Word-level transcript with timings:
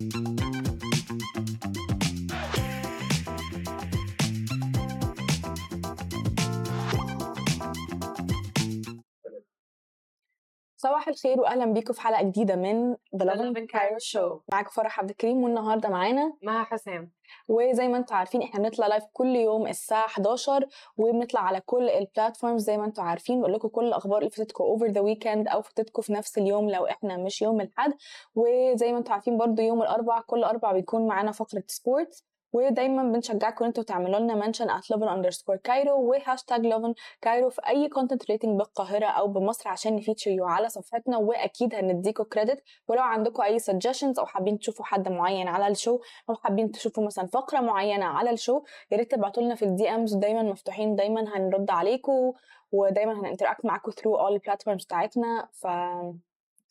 Thank 0.00 0.14
you. 1.36 1.49
صباح 10.82 11.08
الخير 11.08 11.40
واهلا 11.40 11.64
بيكم 11.64 11.92
في 11.92 12.00
حلقة 12.00 12.22
جديدة 12.22 12.56
من 12.56 12.94
Love 12.94 13.56
and 13.56 13.66
Cairo 13.76 13.98
Show. 14.12 14.40
معاكم 14.52 14.70
فرح 14.70 15.00
عبد 15.00 15.10
الكريم 15.10 15.42
والنهاردة 15.44 15.88
معانا. 15.88 16.32
مها 16.42 16.62
حسام. 16.64 17.10
وزي 17.48 17.88
ما 17.88 17.96
أنتم 17.96 18.14
عارفين 18.14 18.42
إحنا 18.42 18.60
بنطلع 18.60 18.86
live 18.86 19.04
كل 19.12 19.36
يوم 19.36 19.66
الساعة 19.66 20.06
11 20.06 20.66
وبنطلع 20.96 21.40
على 21.40 21.60
كل 21.60 21.88
ال 21.88 21.95
platforms 21.95 22.62
زي 22.62 22.76
ما 22.76 22.84
أنتم 22.84 23.02
عارفين. 23.02 23.40
بقول 23.40 23.52
لكم 23.52 23.68
كل 23.68 23.84
الأخبار 23.84 24.18
اللي 24.18 24.30
فاتتكم 24.30 24.64
over 24.64 24.86
the 24.86 25.00
weekend 25.00 25.48
أو 25.48 25.62
فاتتكم 25.62 26.02
في 26.02 26.12
نفس 26.12 26.38
اليوم 26.38 26.70
لو 26.70 26.86
إحنا 26.86 27.16
مش 27.16 27.42
يوم 27.42 27.60
الأحد. 27.60 27.92
وزي 28.34 28.92
ما 28.92 28.98
أنتم 28.98 29.12
عارفين 29.12 29.38
برضو 29.38 29.62
يوم 29.62 29.82
الأربعاء 29.82 30.22
كل 30.26 30.44
أربعاء 30.44 30.74
بيكون 30.74 31.06
معانا 31.06 31.32
فقرة 31.32 31.62
sports 31.66 32.29
ودايما 32.52 33.02
بنشجعكم 33.02 33.64
ان 33.64 33.68
إنتوا 33.68 33.84
تعملوا 33.84 34.18
لنا 34.20 34.34
mention 34.34 34.68
at 34.68 34.82
Lovin 34.82 35.08
underscore 35.08 35.56
Cairo 35.64 36.10
وهاشتاج 36.10 36.66
Lovin 36.72 36.92
Cairo 37.22 37.50
في 37.50 37.60
أي 37.68 37.88
content 37.88 38.30
related 38.30 38.58
بالقاهرة 38.58 39.06
أو 39.06 39.28
بمصر 39.28 39.68
عشان 39.68 39.96
ن 39.96 40.00
feature 40.00 40.30
you 40.30 40.44
على 40.46 40.68
صفحتنا 40.68 41.16
وأكيد 41.18 41.74
هنديكم 41.74 42.24
credit 42.24 42.62
ولو 42.88 43.02
عندكم 43.02 43.42
أي 43.42 43.58
suggestions 43.58 44.18
أو 44.18 44.26
حابين 44.26 44.58
تشوفوا 44.58 44.84
حد 44.84 45.08
معين 45.08 45.48
على 45.48 45.68
ال 45.68 45.74
show 45.74 46.00
أو 46.30 46.34
حابين 46.34 46.72
تشوفوا 46.72 47.06
مثلا 47.06 47.26
فقرة 47.26 47.60
معينة 47.60 48.04
على 48.04 48.30
ال 48.30 48.36
show 48.36 48.62
يا 48.90 48.96
ريت 48.96 49.10
تبعتوا 49.10 49.42
لنا 49.42 49.54
في 49.54 49.64
ال 49.64 49.88
DMs 49.90 50.14
دايما 50.14 50.42
مفتوحين 50.42 50.96
دايما 50.96 51.36
هنرد 51.36 51.70
عليكم 51.70 52.32
ودايما 52.72 53.14
هن 53.22 53.30
interact 53.30 53.64
معاكم 53.64 53.90
through 53.90 54.20
all 54.20 54.32
ال 54.32 54.37
platforms 54.37 54.84
بتاعتنا. 54.84 55.48
ف 55.52 55.66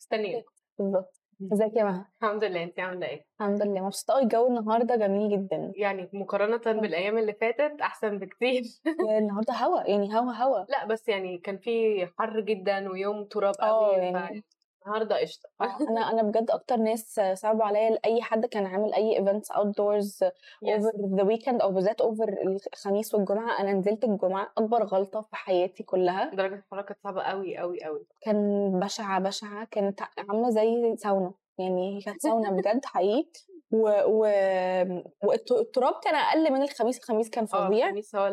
استني 0.00 0.44
بالظبط. 0.78 1.19
ازيك 1.42 1.76
يا 1.76 1.84
مها؟ 1.84 2.12
الحمد 2.22 2.44
لله 2.44 2.62
انت 2.62 2.80
عاملة 2.80 3.06
إيه؟ 3.06 3.24
الحمد 3.40 3.62
لله 3.62 3.80
مبسوطة 3.86 4.14
قوي 4.14 4.22
الجو 4.22 4.46
النهارده 4.46 4.96
جميل 4.96 5.30
جدا. 5.30 5.72
يعني 5.76 6.10
مقارنة 6.12 6.80
بالأيام 6.80 7.18
اللي 7.18 7.32
فاتت 7.32 7.80
أحسن 7.80 8.18
بكتير. 8.18 8.62
النهارده 9.18 9.54
هوا 9.54 9.82
يعني 9.90 10.14
هوا 10.18 10.32
هوا. 10.32 10.64
لا 10.68 10.84
بس 10.86 11.08
يعني 11.08 11.38
كان 11.38 11.58
في 11.58 12.06
حر 12.18 12.40
جدا 12.40 12.90
ويوم 12.90 13.24
تراب 13.24 13.54
قوي 13.60 13.96
يعني 13.96 14.44
النهارده 14.86 15.20
قشطة. 15.20 15.48
أنا 15.60 16.10
أنا 16.10 16.22
بجد 16.22 16.50
أكتر 16.50 16.76
ناس 16.76 17.20
صعبوا 17.34 17.64
عليا 17.64 17.98
اي 18.04 18.22
حد 18.22 18.46
كان 18.46 18.66
عامل 18.66 18.94
أي 18.94 19.18
events 19.18 19.50
outdoors 19.50 20.22
over 20.22 20.92
the 21.16 21.22
weekend 21.22 21.60
أو 21.60 21.72
بالذات 21.72 22.00
over 22.00 22.36
الخميس 22.74 23.14
والجمعة. 23.14 23.60
أنا 23.60 23.72
نزلت 23.72 24.04
الجمعة 24.04 24.52
أكبر 24.58 24.84
غلطة 24.84 25.20
في 25.20 25.36
حياتي 25.36 25.82
كلها. 25.82 26.34
درجه 26.34 26.54
الحراره 26.54 26.82
كانت 26.82 26.98
صعبة 27.04 27.22
قوي 27.22 27.56
قوي 27.56 27.84
قوي 27.84 28.06
كان 28.20 28.70
بشعة 28.80 29.20
بشعة. 29.20 29.64
كانت 29.70 30.00
عاملة 30.28 30.50
زي 30.50 30.96
ساونا 30.96 31.32
يعني 31.58 31.96
هي 31.96 32.00
كانت 32.00 32.22
ساونا 32.22 32.50
بجد 32.50 32.84
حقيقي. 32.84 33.40
و... 33.72 33.88
و... 34.06 34.22
والتراب 35.24 35.94
كان 36.04 36.14
أقل 36.14 36.52
من 36.52 36.62
الخميس. 36.62 36.98
الخميس 36.98 37.30
كان 37.30 37.46
آه 37.54 37.68
فظيع. 37.68 37.92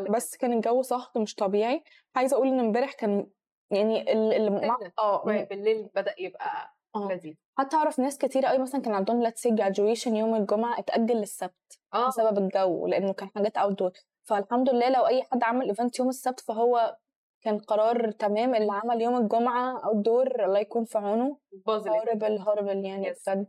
بس 0.10 0.38
كان 0.38 0.54
الجو 0.54 0.82
صهد 0.82 1.18
مش 1.18 1.36
طبيعي. 1.36 1.84
عايزة 2.16 2.38
أقول 2.38 2.48
إن 2.48 2.60
امبارح 2.60 2.94
كان 2.94 3.28
يعني 3.72 4.14
ال... 4.14 4.34
ال... 4.34 4.68
مع- 4.68 4.78
كان 4.80 4.92
آه 5.00 5.24
بالليل 5.50 5.90
بدأ 5.96 6.16
يبقى 6.20 6.74
آه 6.96 7.08
لذيذ. 7.12 7.34
حتى 7.58 7.76
أعرف 7.76 8.00
ناس 8.00 8.18
كتير 8.18 8.46
قوي 8.46 8.58
مثلا 8.58 8.82
كان 8.82 8.94
عندهم 8.94 9.30
let's 9.30 9.34
say 9.48 9.52
graduation 9.52 10.08
يوم 10.08 10.36
الجمعة 10.36 10.80
اتأجل 10.80 11.16
للسبت 11.18 11.80
آه. 11.94 12.08
بسبب 12.08 12.38
الجو 12.38 12.88
لأنه 12.88 13.14
كان 13.14 13.30
حاجات 13.36 13.58
اوت 13.58 13.80
دور 13.80 13.92
فالحمد 14.24 14.70
لله 14.70 14.90
لو 14.90 15.08
أي 15.08 15.24
حد 15.24 15.44
عمل 15.44 15.68
event 15.70 16.00
يوم 16.00 16.10
السبت 16.10 16.40
فهو 16.40 16.98
كان 17.42 17.58
قرار 17.60 18.12
تمام 18.12 18.56
اللي 18.56 18.72
عمل 18.72 19.02
يوم 19.02 19.18
الجمعة 19.18 19.86
outdoor 19.86 20.46
الله 20.46 20.60
يكون 20.60 20.86
في 20.86 20.98
عونه. 20.98 21.38
horrible 21.68 22.38
horrible 22.38 22.86
يعني. 22.86 23.14
بجد. 23.28 23.48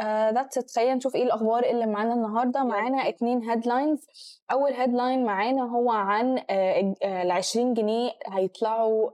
that's 0.00 0.58
it 0.58 0.70
خلينا 0.70 0.94
نشوف 0.94 1.14
إيه 1.14 1.22
الأخبار 1.22 1.62
اللي 1.64 1.86
معانا 1.86 2.14
النهارده. 2.14 2.64
معانا 2.64 3.08
اتنين 3.08 3.50
headlines 3.50 4.06
أول 4.52 4.72
headline 4.72 5.24
معانا 5.24 5.62
هو 5.62 5.90
عن 5.90 6.38
ال 6.50 7.30
20 7.30 7.74
جنيه 7.74 8.10
هيطلعوا 8.26 9.10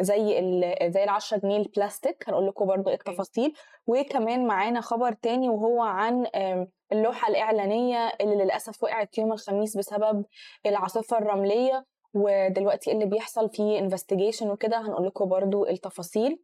زي 0.00 0.38
ال 0.38 0.92
زي 0.92 1.04
ال 1.04 1.08
10 1.08 1.38
جنيه 1.38 1.56
البلاستيك 1.56 2.24
هنقول 2.28 2.46
لكم 2.46 2.66
برضو 2.66 2.88
إيه. 2.88 2.94
التفاصيل. 2.94 3.52
وكمان 3.86 4.46
معانا 4.46 4.80
خبر 4.80 5.12
تاني 5.12 5.48
وهو 5.48 5.82
عن 5.82 6.26
اللوحة 6.92 7.28
الإعلانية 7.28 8.12
اللي 8.20 8.34
للأسف 8.44 8.82
وقعت 8.82 9.18
يوم 9.18 9.32
الخميس 9.32 9.76
بسبب 9.76 10.24
العاصفة 10.66 11.18
الرملية. 11.18 11.84
ودلوقتي 12.14 12.92
اللي 12.92 13.06
بيحصل 13.06 13.50
في 13.50 13.78
investigation 13.78 14.50
وكده 14.50 14.78
هنقول 14.80 15.06
لكم 15.06 15.24
برضو 15.28 15.66
التفاصيل. 15.66 16.42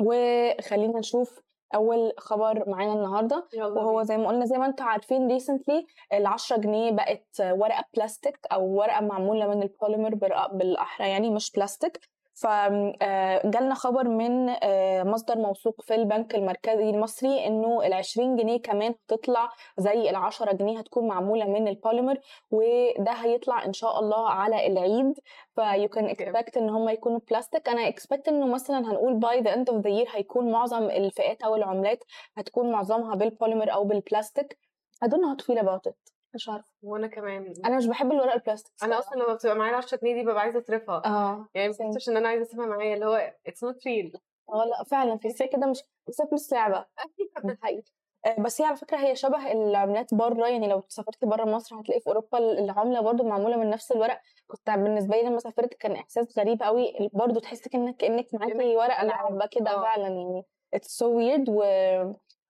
وخلينا 0.00 0.98
نشوف 0.98 1.40
أول 1.74 2.12
خبر 2.18 2.68
معانا 2.70 2.92
النهارده 2.92 3.48
وهو. 3.76 4.02
زي 4.02 4.16
ما 4.16 4.28
قلنا 4.28 4.44
زي 4.44 4.58
ما 4.58 4.66
أنتم 4.66 4.84
عارفين 4.84 5.28
recently 5.28 5.86
ال 6.12 6.26
10 6.26 6.56
جنيه 6.56 6.90
بقت 6.90 7.26
ورقة 7.40 7.84
بلاستيك 7.96 8.38
أو 8.52 8.66
ورقة 8.66 9.00
معمولة 9.00 9.46
من 9.46 9.62
البوليمر 9.62 10.14
بالأحرى 10.52 11.08
يعني 11.08 11.30
مش 11.30 11.52
بلاستيك 11.52 12.00
فجالنا 12.34 13.74
خبر 13.74 14.08
من 14.08 14.48
آه، 14.62 15.02
مصدر 15.02 15.38
موثوق 15.38 15.82
في 15.82 15.94
البنك 15.94 16.34
المركزي 16.34 16.90
المصري 16.90 17.46
إنه 17.46 17.86
ال 17.86 17.92
20 17.92 18.36
جنيه 18.36 18.62
كمان 18.62 18.94
هتطلع 19.10 19.50
زي 19.78 20.10
ال 20.10 20.16
10 20.16 20.52
جنيه 20.52 20.78
هتكون 20.78 21.08
معمولة 21.08 21.44
من 21.44 21.68
البوليمر 21.68 22.18
وده 22.50 23.12
هيطلع 23.12 23.64
إن 23.64 23.72
شاء 23.72 24.00
الله 24.00 24.28
على 24.30 24.66
العيد. 24.66 25.14
ف 25.54 25.88
you 25.88 25.96
can 25.96 26.04
expect 26.06 26.56
إن 26.56 26.68
هم 26.70 26.88
يكونوا 26.88 27.20
بلاستيك 27.30 27.68
أنا 27.68 27.88
expect 27.88 28.28
إنه 28.28 28.46
مثلا 28.46 28.78
هنقول 28.78 29.14
by 29.14 29.40
the 29.40 29.54
end 29.54 29.70
of 29.70 29.84
the 29.84 29.90
year 29.90 30.06
هيكون 30.10 30.52
معظم 30.52 30.82
الفئات 30.90 31.42
أو 31.42 31.56
العملات 31.56 32.04
هتكون 32.36 32.72
معظمها 32.72 33.14
بالبوليمر 33.14 33.72
أو 33.72 33.84
بالبلاستيك 33.84 34.58
I 35.04 35.08
don't 35.08 35.20
know 35.20 35.28
how 35.28 35.34
to 35.34 35.44
feel 35.44 35.58
about 35.58 35.86
it. 35.86 36.13
مش 36.34 36.48
عارفة 36.48 36.68
وأنا 36.82 37.06
كمان. 37.06 37.54
أنا 37.64 37.76
مش 37.76 37.86
بحب 37.86 38.12
الورق 38.12 38.32
البلاستيك 38.32 38.72
أنا 38.82 38.98
أصلا 38.98 39.22
لما 39.22 39.34
بتبقى 39.34 39.56
معايا 39.56 39.76
10 39.76 39.98
جنيه 39.98 40.14
دي 40.14 40.22
ببقى 40.22 40.40
عايزة 40.40 40.58
أصرفها. 40.58 41.02
آه 41.06 41.48
يعني 41.54 41.68
ما. 41.80 41.90
بحسش 41.90 42.08
إن 42.08 42.16
أنا 42.16 42.28
عايزة 42.28 42.42
اسيبها 42.42 42.66
معايا 42.66 42.94
اللي 42.94 43.06
هو 43.06 43.34
it's 43.46 43.64
not 43.64 43.86
real 43.86 44.12
آه 44.48 44.64
لأ 44.64 44.84
فعلا. 44.84 45.16
تحسيها 45.16 45.46
كده 45.46 45.66
مش 45.66 45.82
بس 46.08 46.22
فلوس 46.30 46.52
لعبه 46.52 46.84
حقيقي. 47.62 47.82
آه، 48.26 48.40
بس 48.40 48.60
هي 48.60 48.66
على 48.66 48.76
فكرة 48.76 48.96
هي 48.98 49.16
شبه 49.16 49.52
العملات 49.52 50.14
بره 50.14 50.46
يعني 50.48 50.68
لو 50.68 50.82
سافرتي 50.88 51.26
بره 51.26 51.44
مصر 51.44 51.80
هتلاقي 51.80 52.00
في 52.00 52.06
أوروبا 52.06 52.38
العملة 52.38 53.00
برضو 53.00 53.24
معمولة 53.24 53.56
من 53.56 53.70
نفس 53.70 53.92
الورق. 53.92 54.20
كنت 54.46 54.70
بالنسبة 54.70 55.16
لي 55.16 55.22
لما 55.22 55.38
سافرت 55.38 55.74
كان 55.74 55.92
إحساس 55.92 56.38
غريب 56.38 56.62
قوي. 56.62 57.10
برضو 57.12 57.40
تحسي 57.40 57.68
كأنك 57.70 57.96
كأنك 57.96 58.26
معاكي 58.34 58.76
ورقه. 58.76 59.04
لعبة 59.04 59.46
كده 59.46 59.70
آه. 59.70 59.82
فعلا. 59.82 60.08
يعني 60.08 60.42
it's 60.74 60.88
so 60.98 61.16
weird 61.16 61.44
و... 61.48 61.62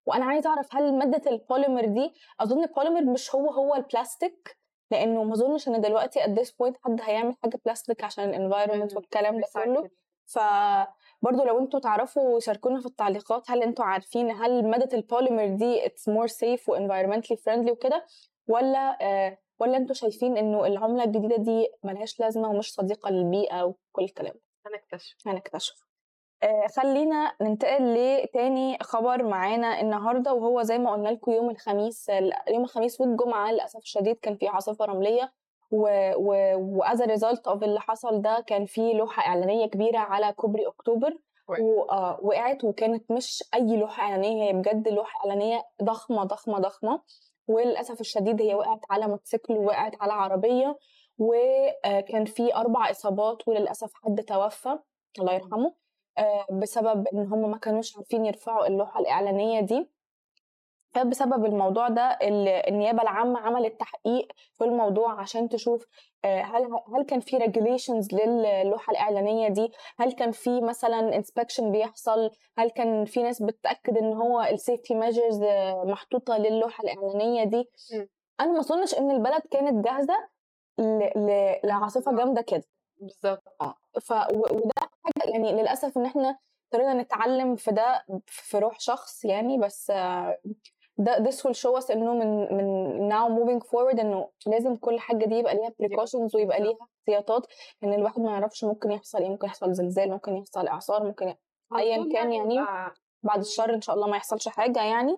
وأنا 0.06 0.24
عايزة 0.24 0.50
أعرف 0.50 0.74
هل 0.74 0.98
مادة 0.98 1.30
البوليمر 1.30 1.84
دي 1.84 2.12
أظن 2.40 2.62
البوليمر 2.64 3.04
مش 3.12 3.34
هو 3.34 3.50
هو 3.50 3.74
البلاستيك 3.74 4.56
لأنه 4.90 5.24
ما 5.24 5.32
أظنش 5.34 5.68
إن 5.68 5.80
دلوقتي 5.80 6.20
at 6.20 6.28
this 6.38 6.48
point 6.48 6.74
حد 6.84 7.00
هيعمل 7.02 7.34
حاجة 7.42 7.60
بلاستيك 7.64 8.04
عشان 8.04 8.24
ال 8.24 8.30
environment. 8.30 8.96
والكلام 8.96 9.40
ده 9.40 9.46
كله. 9.54 9.90
فبرضه 10.26 11.44
لو 11.44 11.58
أنتوا 11.58 11.80
تعرفوا 11.80 12.40
شاركونا 12.40 12.80
في 12.80 12.86
التعليقات 12.86 13.50
هل 13.50 13.62
أنتوا 13.62 13.84
عارفين 13.84 14.30
هل 14.30 14.70
مادة 14.70 14.96
البوليمر 14.98 15.46
دي 15.46 15.80
it's 15.80 16.12
more 16.12 16.28
safe 16.32 16.68
و 16.68 16.76
environmentally 16.76 17.36
friendly 17.36 17.70
وكده؟ 17.70 18.06
ولا 18.48 18.98
آه 19.02 19.38
ولا 19.58 19.76
أنتوا 19.76 19.94
شايفين 19.94 20.36
إنه 20.36 20.66
العملة 20.66 21.04
الجديدة 21.04 21.36
دي 21.36 21.68
ملهاش 21.84 22.20
لازمة 22.20 22.48
ومش 22.50 22.72
صديقة 22.72 23.10
للبيئة 23.10 23.62
وكل 23.64 24.04
الكلام 24.04 24.32
ده؟ 24.34 24.40
هنكتشف. 24.66 25.16
هنكتشف. 25.26 25.74
خلينا 26.76 27.32
ننتقل 27.40 27.94
لتاني 27.94 28.78
خبر 28.82 29.22
معانا 29.22 29.80
النهارده 29.80 30.34
وهو 30.34 30.62
زي 30.62 30.78
ما 30.78 30.92
قلنا 30.92 31.08
لكم 31.08 31.32
يوم 31.32 31.50
الخميس 31.50 32.08
يوم 32.48 32.64
الخميس 32.64 33.00
والجمعة 33.00 33.52
للأسف 33.52 33.78
الشديد 33.78 34.16
كان 34.16 34.36
في 34.36 34.48
عاصفة 34.48 34.84
رملية 34.84 35.32
و 35.70 36.14
as 36.14 37.02
result 37.02 37.46
of 37.48 37.62
اللي 37.62 37.80
حصل 37.80 38.22
ده 38.22 38.44
كان 38.46 38.66
في 38.66 38.92
لوحة 38.92 39.26
إعلانية 39.26 39.66
كبيرة 39.66 39.98
على 39.98 40.32
كوبري 40.32 40.66
أكتوبر 40.66 41.18
وقعت. 41.48 41.60
آه، 41.90 42.18
وقعت 42.22 42.64
وكانت 42.64 43.10
مش 43.10 43.44
أي 43.54 43.76
لوحة 43.76 44.02
إعلانية 44.02 44.44
هي 44.48 44.52
بجد 44.52 44.88
لوحة 44.88 45.20
إعلانية 45.20 45.62
ضخمة 45.82 46.24
ضخمة 46.24 46.58
ضخمة 46.58 47.02
وللأسف 47.48 48.00
الشديد 48.00 48.42
هي 48.42 48.54
وقعت 48.54 48.80
على 48.90 49.06
موتوسيكل 49.06 49.54
ووقعت 49.54 49.92
على 50.00 50.12
عربية 50.12 50.78
وكان 51.18 52.24
في 52.24 52.54
أربع 52.54 52.90
إصابات 52.90 53.48
وللأسف 53.48 53.90
حد 53.94 54.22
توفى 54.22 54.78
الله 55.18 55.32
يرحمه 55.32 55.66
آه، 55.66 55.83
بسبب 56.52 57.06
إن 57.12 57.26
هم 57.26 57.50
ما 57.50 57.58
كانوش 57.58 57.96
عارفين 57.96 58.26
يرفعوا 58.26 58.66
اللوحة 58.66 59.00
الإعلانية 59.00 59.60
دي. 59.60 59.90
فبسبب 60.94 61.44
الموضوع 61.44 61.88
ده 61.88 62.02
ال- 62.02 62.48
النيابة 62.48 63.02
العامة 63.02 63.40
عملت 63.40 63.80
تحقيق 63.80 64.28
في 64.52 64.64
الموضوع 64.64 65.20
عشان 65.20 65.48
تشوف 65.48 65.86
آه، 66.24 66.42
هل 66.42 66.68
هل 66.96 67.02
كان 67.08 67.20
في 67.20 67.36
regulations 67.36 68.14
للوحة 68.14 68.90
الإعلانية 68.90 69.48
دي؟ 69.48 69.72
هل 69.98 70.12
كان 70.12 70.30
في 70.30 70.60
مثلا 70.60 71.16
inspection 71.16 71.72
بيحصل؟ 71.72 72.30
هل 72.58 72.70
كان 72.70 73.04
في 73.04 73.22
ناس 73.22 73.42
بتاكد 73.42 73.98
إن 73.98 74.12
هو 74.12 74.40
ال 74.42 74.49
safety 74.49 74.94
measures 74.94 75.42
محطوطة 75.84 76.36
للوحة 76.38 76.84
الإعلانية 76.84 77.44
دي. 77.44 77.70
أنا 78.40 78.52
ما 78.52 78.60
أظنش 78.60 78.94
إن 78.98 79.10
البلد 79.10 79.42
كانت 79.50 79.84
جاهزة 79.84 80.28
لعاصفة 81.64 82.16
جامدة 82.16 82.42
كده. 82.42 82.64
بالظبط 83.00 83.42
ف 84.02 84.12
و- 84.12 84.56
وده 84.56 84.88
حاجة 85.04 85.30
يعني 85.32 85.52
للأسف 85.52 85.98
إن 85.98 86.06
إحنا 86.06 86.38
اضطرينا 86.72 87.02
نتعلم 87.02 87.56
في 87.56 87.70
ده 87.72 88.04
في 88.26 88.58
روح 88.58 88.80
شخص 88.80 89.24
يعني 89.24 89.58
بس 89.58 89.90
ده 90.98 91.16
this 91.30 91.34
will 91.36 91.54
show 91.54 91.82
us 91.84 91.90
إنه 91.90 92.14
من 92.14 92.56
من 92.56 93.10
now 93.12 93.28
moving 93.28 93.64
forward 93.66 94.00
إنه 94.00 94.28
لازم 94.46 94.76
كل 94.76 95.00
حاجة 95.00 95.24
دي 95.24 95.34
يبقى 95.34 95.54
ليها 95.54 95.70
precautions 95.70 96.34
ويبقى 96.34 96.60
ليها 96.60 96.76
احتياطات 97.00 97.46
إن 97.84 97.92
الواحد 97.94 98.20
ما 98.20 98.30
يعرفش 98.32 98.64
ممكن 98.64 98.90
يحصل 98.90 99.18
إيه 99.18 99.28
ممكن 99.28 99.46
يحصل 99.46 99.72
زلزال 99.72 100.10
ممكن 100.10 100.36
يحصل 100.36 100.66
إعصار 100.66 101.04
ممكن. 101.04 101.34
ايا 101.76 102.08
كان 102.12 102.32
يعني 102.32 102.54
يبقى 102.54 102.94
بعد 103.22 103.40
الشر 103.40 103.74
إن 103.74 103.80
شاء 103.80 103.96
الله 103.96 104.06
ما 104.06 104.16
يحصلش 104.16 104.48
حاجة 104.48 104.82
يعني 104.82 105.16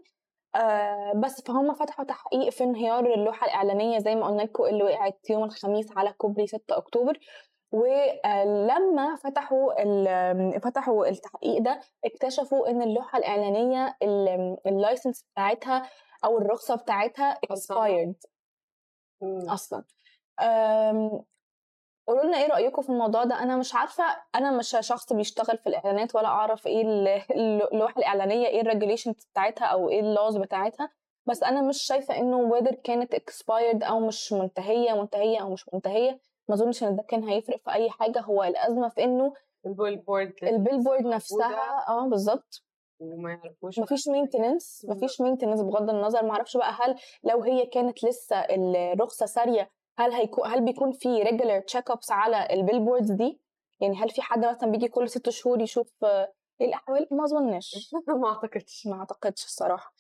آه 0.54 1.12
بس 1.24 1.40
فهم 1.42 1.74
فتحوا 1.74 2.04
تحقيق 2.04 2.48
في 2.50 2.64
انهيار 2.64 3.14
اللوحة 3.14 3.46
الإعلانية 3.46 3.98
زي 3.98 4.14
ما 4.14 4.26
قلنا 4.26 4.42
لكم 4.42 4.64
اللي 4.64 4.84
وقعت 4.84 5.30
يوم 5.30 5.44
الخميس 5.44 5.86
على 5.96 6.12
كوبري 6.12 6.46
6 6.46 6.76
أكتوبر 6.76 7.18
ولما 7.72 9.16
فتحوا 9.16 9.72
فتحوا 10.58 11.06
التحقيق 11.08 11.58
ده 11.62 11.80
اكتشفوا 12.04 12.68
إن 12.70 12.82
اللوحة 12.82 13.18
الإعلانية 13.18 13.96
ال- 14.02 14.56
ال 14.66 14.74
license 14.74 15.25
بتاعتها 15.32 15.90
أو 16.24 16.38
الرخصة 16.38 16.74
بتاعتها 16.76 17.34
expired. 17.52 18.26
مم. 19.20 19.50
أصلا. 19.50 19.84
أم، 20.40 21.24
قولوا 22.08 22.24
لنا 22.24 22.38
إيه 22.38 22.46
رأيكم 22.48 22.82
في 22.82 22.88
الموضوع 22.88 23.24
ده؟ 23.24 23.42
أنا 23.42 23.56
مش 23.56 23.74
عارفة 23.74 24.04
أنا 24.34 24.50
مش 24.50 24.76
شخص 24.80 25.12
بيشتغل 25.12 25.58
في 25.58 25.66
الإعلانات 25.66 26.14
ولا 26.14 26.28
أعرف 26.28 26.66
إيه 26.66 26.82
ال- 26.82 27.22
اللوحة 27.72 27.98
الإعلانية 27.98 28.46
إيه 28.46 28.60
ال 28.60 28.65
regulations 28.65 29.14
بتاعتها 29.32 29.64
أو 29.66 29.88
إيه 29.88 30.00
ال 30.00 30.08
laws 30.08 30.37
بتاعتها. 30.36 30.90
بس 31.26 31.42
أنا 31.42 31.62
مش 31.62 31.82
شايفة 31.82 32.16
إنه 32.19 32.50
whether 32.50 32.74
كانت 32.84 33.14
expired 33.14 33.84
أو 33.88 34.00
مش 34.00 34.32
منتهية 34.32 34.92
منتهية 35.00 35.42
أو 35.42 35.52
مش 35.52 35.64
منتهية. 35.74 36.20
ما 36.48 36.54
أظنش 36.54 36.82
إن 36.84 36.96
ده 36.96 37.02
كان 37.02 37.25
هيفرق 37.25 37.60
في 37.64 37.72
أي 37.72 37.90
حاجة 37.90 38.20
هو 38.20 38.44
الأزمة 38.44 38.88
في 38.88 39.04
إنه 39.04 39.32
ال 39.66 39.96
billboard 39.96 40.32
ال 40.43 40.48
billboard 40.48 41.00
موجودة 41.00 41.16
نفسها 41.16 41.88
آه 41.88 42.08
بالظبط 42.08 42.62
وما 43.00 43.31
يعرفوش 43.31 43.78
مفيش 43.78 44.08
maintenance 44.08 44.87
مفيش 44.88 45.20
maintenance 45.20 45.60
بغض 45.60 45.90
النظر. 45.90 46.22
ما 46.25 46.31
أعرفش 46.31 46.56
بقى 46.56 46.72
هل 46.72 46.96
لو 47.25 47.43
هي 47.43 47.66
كانت 47.66 48.04
لسه 48.04 48.37
الرخصة 48.37 49.26
سارية 49.26 49.70
هل 49.98 50.12
هيكون 50.12 50.46
هل 50.48 50.64
بيكون 50.64 50.93
في 50.93 51.22
regular 51.22 51.60
check 51.60 51.90
ups 51.90 52.10
على 52.10 52.48
ال 52.50 52.56
billboards 52.56 53.12
دي؟ 53.12 53.40
يعني 53.81 53.96
هل 53.96 54.10
في 54.10 54.22
حد 54.22 54.46
مثلا 54.46 54.70
بيجي 54.70 54.88
كل 54.88 55.08
ست 55.08 55.31
شهور 55.31 55.60
يشوف 55.60 56.04
آه، 56.04 56.32
إيه 56.60 56.66
الأحوال؟ 56.66 57.08
ما 57.10 57.25
أظنش. 57.25 57.90
ما 58.22 58.28
أعتقدش. 58.28 58.87
ما 58.87 58.98
أعتقدش 58.98 59.44
الصراحة. 59.44 59.94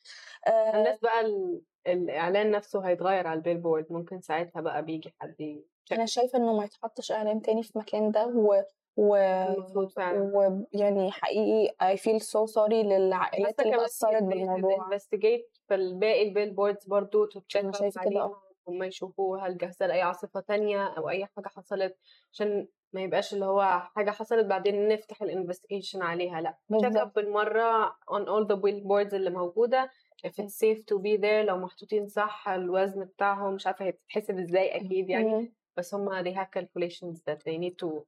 آه، 0.46 0.76
الناس 0.76 0.98
بقى 1.00 1.20
ال... 1.20 1.60
الإعلان 1.86 2.50
نفسه 2.50 2.80
هيتغير 2.80 3.26
على 3.26 3.36
ال 3.36 3.58
billboard 3.58 3.86
ممكن 3.90 4.20
ساعتها 4.20 4.60
بقى 4.60 4.84
بيجي 4.84 5.14
حد 5.20 5.34
أنا 5.92 6.06
شايفة 6.06 6.38
إنه 6.38 6.56
ما 6.56 6.64
يتحطش 6.64 7.12
اعلان 7.12 7.42
تاني 7.42 7.62
في 7.62 7.76
المكان 7.76 8.10
ده 8.10 8.26
و 8.26 8.62
و 8.96 9.16
ويعني 10.34 11.10
حقيقي 11.10 11.74
I 11.94 11.96
feel 11.98 12.20
so 12.22 12.52
sorry 12.54 12.72
للعائلات 12.72 13.60
اللي 13.60 13.76
اتأثرت 13.76 14.22
بالموضوع 14.22 14.86
investigate 14.92 15.58
في 15.68 15.74
الباقي 15.74 16.22
ال 16.28 16.50
billboards 16.50 16.86
برضه 16.86 17.26
to 17.26 17.40
check 17.40 17.62
أنا 17.62 17.72
شايفة 17.72 18.00
كده، 18.10 18.20
آه. 18.20 18.42
هم 18.68 18.82
يشوفوا 18.82 19.38
هل 19.38 19.58
جاهزه 19.58 19.86
لأي 19.86 20.02
عاصفة 20.02 20.40
تانية 20.40 20.86
أو 20.86 21.08
أي 21.08 21.26
حاجة 21.26 21.48
حصلت 21.48 21.96
عشان 22.32 22.68
ما 22.92 23.00
يبقاش 23.02 23.34
اللي 23.34 23.44
هو 23.46 23.62
حاجة 23.96 24.10
حصلت 24.10 24.46
بعدين 24.46 24.88
نفتح 24.88 25.22
ال 25.22 25.28
investigation 25.28 26.02
عليها 26.02 26.40
لأ 26.40 26.58
check. 26.78 26.96
up 26.96 27.12
بالمرة 27.12 27.88
on 27.88 28.22
all 28.24 28.46
the 28.48 28.56
billboards 28.56 29.14
اللي 29.14 29.30
موجودة 29.30 29.90
if 30.26 30.30
it's 30.30 30.54
safe 30.54 30.78
to 30.78 30.98
be 30.98 31.20
there 31.20 31.46
لو 31.46 31.56
محطوطين 31.58 32.08
صح 32.08 32.48
الوزن 32.48 33.04
بتاعهم 33.04 33.54
مش 33.54 33.66
عارفة 33.66 33.84
هي 33.84 33.90
بتتحسب 33.90 34.38
إزاي 34.38 34.76
أكيد 34.76 35.10
يعني 35.10 35.34
مم. 35.34 35.52
بس 35.76 35.94
هم 35.94 36.22
they 36.22 36.34
have 36.36 36.48
calculations 36.58 37.16
that 37.30 37.38
they 37.48 37.58
need 37.58 37.74
to 37.86 38.00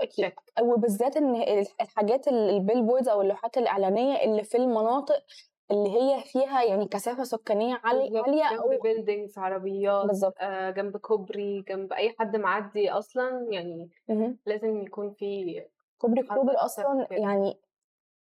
أكيد 0.00 0.26
check 0.26 0.62
وبالذات 0.62 1.16
إن 1.16 1.34
الحاجات 1.80 2.28
ال 2.28 2.35
billboards 2.35 3.08
أو 3.08 3.20
اللوحات 3.22 3.58
الإعلانية 3.58 4.24
اللي 4.24 4.44
في 4.44 4.56
المناطق 4.56 5.22
اللي 5.70 5.90
هي 5.90 6.20
فيها 6.24 6.62
يعني 6.62 6.86
كثافة 6.88 7.24
سكانية 7.24 7.80
عالي- 7.84 8.08
بالظبط. 8.10 8.28
عالية 8.28 8.42
جنب 8.60 8.80
buildings 8.82 9.38
عربيات 9.38 10.06
بالظبط 10.06 10.34
آه، 10.40 10.70
جنب 10.70 10.96
كوبري 10.96 11.62
جنب 11.68 11.92
أي 11.92 12.14
حد 12.18 12.36
معدي 12.36 12.90
أصلا 12.90 13.46
يعني 13.50 13.90
مهم. 14.08 14.38
لازم 14.46 14.82
يكون 14.82 15.10
في 15.12 15.62
كوبري 15.98 16.20
اكتوبر 16.20 16.52
أكتر 16.52 16.64
أصلا. 16.64 17.06
يعني 17.10 17.58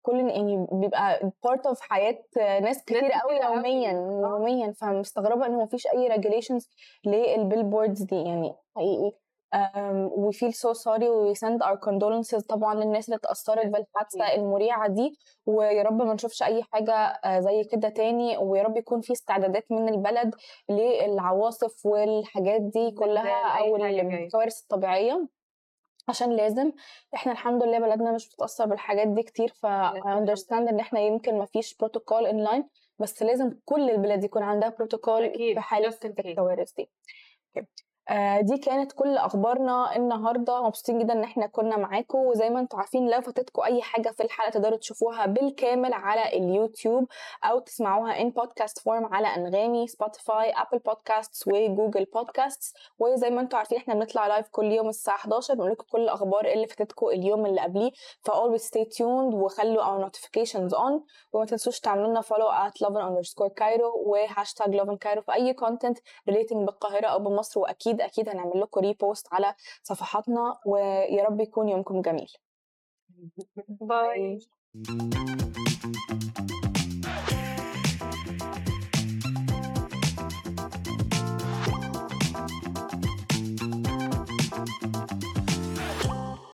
كل 0.06 0.19
يعني 0.30 0.68
بيبقى 0.72 1.31
part 1.44 1.68
of 1.68 1.81
حياة 1.81 2.19
ناس 2.38 2.84
كتير 2.84 3.12
قوي. 3.12 3.36
يوميا 3.44 3.92
آه. 3.92 4.30
يوميا 4.30 4.72
فمستغربة 4.81 5.46
إن 5.46 5.52
مفيش 5.57 5.88
أي 5.88 6.07
regulations 6.07 6.69
لل 7.06 7.22
billboards 7.22 8.04
دي 8.04 8.16
يعني 8.16 8.54
حقيقي 8.75 9.12
we 10.25 10.31
feel 10.40 10.54
so 10.63 10.74
sorry 10.86 11.07
we 11.25 11.34
send 11.44 11.60
our 11.68 11.78
condolences 11.88 12.48
طبعا 12.50 12.75
للناس 12.75 13.06
اللي 13.06 13.16
اتأثرت 13.18 13.66
بالحادثة 13.66 14.28
أكيد. 14.28 14.40
المريعة 14.40 14.88
دي 14.90 15.18
ويا 15.46 15.84
رب 15.84 16.02
ما 16.02 16.13
نشوفش 16.13 16.44
أي 16.44 16.63
حاجة 16.63 16.94
آه، 16.94 17.40
زي 17.40 17.63
كده 17.63 17.90
تاني 17.90 18.38
ويا 18.38 18.63
رب 18.63 18.78
يكون 18.78 19.01
في 19.01 19.13
استعدادات 19.13 19.66
من 19.72 19.90
البلد 19.90 20.36
للعواصف 20.69 21.86
والحاجات 21.86 22.62
دي 22.62 22.92
كلها 22.92 23.60
جاية. 23.78 24.25
الكوارث 24.25 24.62
الطبيعية 24.62 25.28
عشان 26.07 26.36
لازم 26.36 26.72
إحنا 27.16 27.31
الحمد 27.31 27.63
لله 27.63 27.80
بلدنا 27.80 28.12
مش 28.12 28.28
بتتأثر 28.30 28.66
بالحاجات 28.66 29.07
دي 29.07 29.24
كتير 29.24 29.48
ف 29.48 29.56
I 29.56 29.66
understand 30.04 30.54
إن 30.54 30.80
إحنا 30.80 31.00
يمكن 31.00 31.38
ما 31.38 31.46
فيش 31.46 31.78
بروتوكول 31.78 32.25
اونلاين 32.25 32.69
بس 33.00 33.24
لازم 33.24 33.57
كل 33.66 33.90
البلاد 33.90 34.24
يكون 34.24 34.44
عندها 34.44 34.69
بروتوكول 34.69 35.24
في 35.31 35.54
case. 35.54 36.25
الكوارث 36.25 36.74
دي. 36.74 36.90
آه، 38.10 38.42
دي 38.42 38.57
كانت 38.57 38.92
كل 38.92 39.18
أخبارنا 39.18 39.96
النهارده. 39.96 40.62
مبسوطين 40.63 41.00
جدا 41.00 41.13
إن 41.13 41.24
إحنا 41.24 41.48
كنا 41.48 41.78
معاكم. 41.78 42.18
وزي 42.18 42.50
ما 42.50 42.60
أنتم 42.60 42.78
عارفين 42.78 43.10
لو 43.10 43.22
فاتتكم 43.22 43.62
أي 43.63 43.81
حاجة 43.81 44.10
في 44.10 44.24
الحلقة 44.24 44.50
تقدروا 44.50 44.78
تشوفوها 44.78 45.25
بالكامل 45.25 45.94
على 45.94 46.38
اليوتيوب 46.38 47.07
أو 47.44 47.60
تسمعوها 47.60 48.22
in 48.22 48.30
podcast 48.30 48.80
form 48.80 49.06
على 49.13 49.28
أنغامي 49.28 49.88
سبوتيفاي 49.88 50.52
Apple 50.51 50.80
Podcasts 50.80 51.48
و 51.48 51.56
Google 51.56 52.06
Podcasts 52.06 52.74
وزي 53.00 53.30
ما 53.30 53.42
أنتم 53.42 53.57
عارفين 53.57 53.78
إحنا 53.78 53.94
بنطلع 53.94 54.28
live 54.27 54.48
كل 54.51 54.66
يوم 54.72 54.90
الساعة 54.90 55.16
11 55.16 55.54
بنقول 55.54 55.72
لكم 55.72 55.86
كل 55.92 56.01
الأخبار 56.01 56.46
اللي 56.46 56.68
فاتتكم 56.68 57.08
اليوم 57.08 57.46
اللي 57.46 57.62
قبليه. 57.62 57.92
ف 58.22 58.31
always 58.31 58.62
stay 58.62 58.86
tuned 58.98 59.34
وخلوا 59.34 59.84
our 59.84 60.10
notifications 60.10 60.74
on. 60.78 61.01
وما 61.34 61.46
تنسوش 61.46 61.80
تعملوا 61.80 62.08
لنا 62.08 62.22
follow 62.22 62.69
at 62.69 62.86
loven 62.88 63.01
underscore 63.10 63.50
cairo 63.62 63.96
و 64.06 64.14
hashtag 64.14 64.77
loven 64.81 64.98
cairo 65.06 65.19
في 65.19 65.34
أي 65.34 65.56
content 65.62 65.96
relating 66.31 66.56
بالقاهرة 66.58 67.08
أو 67.08 67.19
بمصر. 67.19 67.60
وأكيد 67.60 67.94
أكيد 68.01 68.30
هنعمل 68.30 68.62
لكم 68.62 68.81
repost 68.81 69.27
على 69.31 69.53
صفحاتنا 69.83 70.57
ويا 70.65 71.24
رب 71.24 71.39
يكون 71.42 71.69
يومكم 71.69 72.01
جميل. 72.01 72.31
باي. 73.68 74.39